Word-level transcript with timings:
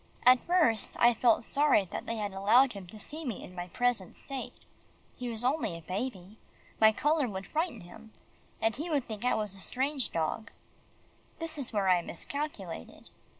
At 0.25 0.39
first, 0.39 0.97
I 0.99 1.13
felt 1.13 1.43
sorry 1.43 1.85
that 1.91 2.07
they 2.07 2.15
had 2.15 2.31
allowed 2.33 2.73
him 2.73 2.87
to 2.87 2.97
see 2.99 3.23
me 3.23 3.43
in 3.43 3.53
my 3.53 3.67
present 3.67 4.15
state. 4.15 4.55
He 5.15 5.29
was 5.29 5.43
only 5.43 5.77
a 5.77 5.83
baby. 5.83 6.39
My 6.79 6.91
colour 6.91 7.27
would 7.29 7.45
frighten 7.45 7.81
him, 7.81 8.11
and 8.59 8.75
he 8.75 8.89
would 8.89 9.05
think 9.07 9.23
I 9.23 9.35
was 9.35 9.53
a 9.53 9.59
strange 9.59 10.11
dog. 10.11 10.49
That 11.37 11.55
is 11.55 11.71
where 11.71 11.87
I 11.87 12.01
miscalculated. 12.01 13.11